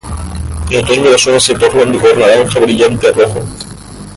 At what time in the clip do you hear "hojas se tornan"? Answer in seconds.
1.27-1.91